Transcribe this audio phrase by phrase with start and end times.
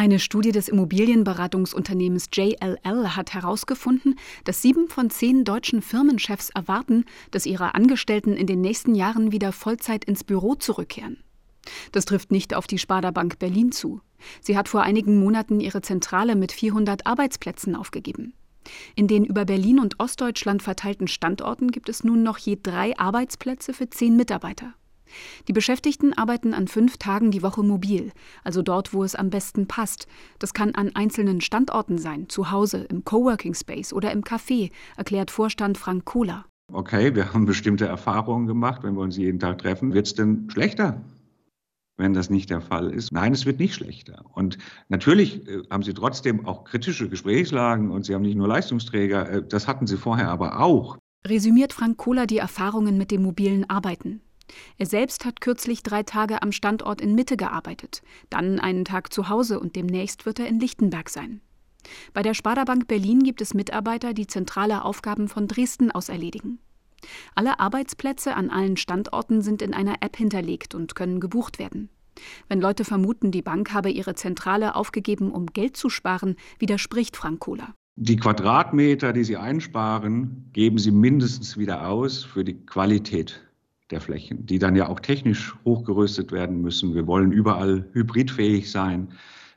[0.00, 7.44] Eine Studie des Immobilienberatungsunternehmens JLL hat herausgefunden, dass sieben von zehn deutschen Firmenchefs erwarten, dass
[7.44, 11.18] ihre Angestellten in den nächsten Jahren wieder Vollzeit ins Büro zurückkehren.
[11.92, 14.00] Das trifft nicht auf die Sparda Bank Berlin zu.
[14.40, 18.32] Sie hat vor einigen Monaten ihre Zentrale mit 400 Arbeitsplätzen aufgegeben.
[18.94, 23.74] In den über Berlin und Ostdeutschland verteilten Standorten gibt es nun noch je drei Arbeitsplätze
[23.74, 24.72] für zehn Mitarbeiter.
[25.48, 28.12] Die Beschäftigten arbeiten an fünf Tagen die Woche mobil,
[28.44, 30.06] also dort, wo es am besten passt.
[30.38, 35.30] Das kann an einzelnen Standorten sein, zu Hause, im Coworking Space oder im Café, erklärt
[35.30, 36.44] Vorstand Frank Kohler.
[36.72, 38.82] Okay, wir haben bestimmte Erfahrungen gemacht.
[38.84, 41.02] Wenn wir uns jeden Tag treffen, wird es denn schlechter?
[42.00, 43.12] wenn das nicht der Fall ist.
[43.12, 44.24] Nein, es wird nicht schlechter.
[44.32, 49.30] Und natürlich äh, haben Sie trotzdem auch kritische Gesprächslagen und Sie haben nicht nur Leistungsträger,
[49.30, 50.96] äh, das hatten Sie vorher aber auch.
[51.26, 54.22] Resümiert Frank Kohler die Erfahrungen mit dem mobilen Arbeiten.
[54.78, 59.28] Er selbst hat kürzlich drei Tage am Standort in Mitte gearbeitet, dann einen Tag zu
[59.28, 61.40] Hause und demnächst wird er in Lichtenberg sein.
[62.12, 66.58] Bei der Sparda Bank Berlin gibt es Mitarbeiter, die zentrale Aufgaben von Dresden aus erledigen.
[67.34, 71.88] Alle Arbeitsplätze an allen Standorten sind in einer App hinterlegt und können gebucht werden.
[72.48, 77.40] Wenn Leute vermuten, die Bank habe ihre Zentrale aufgegeben, um Geld zu sparen, widerspricht Frank
[77.40, 77.74] Kohler.
[77.96, 83.42] Die Quadratmeter, die sie einsparen, geben sie mindestens wieder aus für die Qualität
[83.90, 86.94] der Flächen, die dann ja auch technisch hochgerüstet werden müssen.
[86.94, 89.12] Wir wollen überall hybridfähig sein,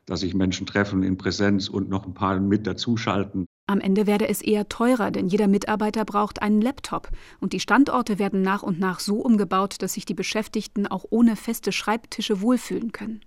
[0.06, 3.46] dass sich Menschen treffen in Präsenz und noch ein paar mit dazuschalten.
[3.68, 8.20] Am Ende werde es eher teurer, denn jeder Mitarbeiter braucht einen Laptop und die Standorte
[8.20, 12.92] werden nach und nach so umgebaut, dass sich die Beschäftigten auch ohne feste Schreibtische wohlfühlen
[12.92, 13.22] können.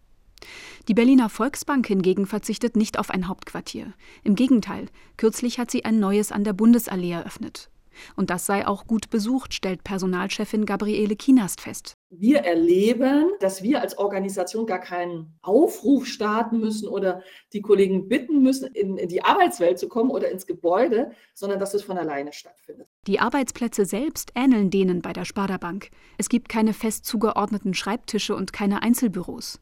[0.88, 3.94] Die Berliner Volksbank hingegen verzichtet nicht auf ein Hauptquartier.
[4.22, 7.70] Im Gegenteil, kürzlich hat sie ein neues an der Bundesallee eröffnet.
[8.16, 11.96] Und das sei auch gut besucht, stellt Personalchefin Gabriele Kienast fest.
[12.10, 18.42] Wir erleben, dass wir als Organisation gar keinen Aufruf starten müssen oder die Kollegen bitten
[18.42, 22.32] müssen, in, in die Arbeitswelt zu kommen oder ins Gebäude, sondern dass es von alleine
[22.32, 22.88] stattfindet.
[23.06, 25.90] Die Arbeitsplätze selbst ähneln denen bei der Sparda Bank.
[26.16, 29.60] Es gibt keine fest zugeordneten Schreibtische und keine Einzelbüros.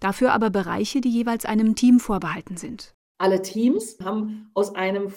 [0.00, 2.94] Dafür aber Bereiche, die jeweils einem Team vorbehalten sind.
[3.18, 5.10] Alle Teams haben aus einem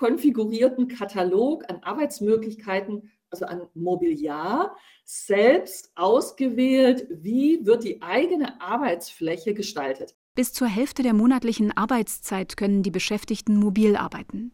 [0.00, 4.74] vorkonfigurierten Katalog an Arbeitsmöglichkeiten, also an Mobiliar,
[5.04, 10.14] selbst ausgewählt, wie wird die eigene Arbeitsfläche gestaltet.
[10.34, 14.52] Bis zur Hälfte der monatlichen Arbeitszeit können die Beschäftigten mobil arbeiten.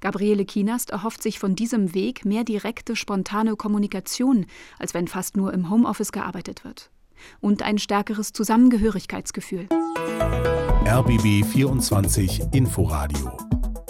[0.00, 4.46] Gabriele Kienast erhofft sich von diesem Weg mehr direkte, spontane Kommunikation,
[4.78, 6.90] als wenn fast nur im Homeoffice gearbeitet wird.
[7.40, 9.68] Und ein stärkeres Zusammengehörigkeitsgefühl.
[10.86, 13.57] RBB 24 Inforadio